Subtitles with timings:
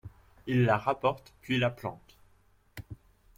[0.47, 2.17] Il la rapporte puis la plante.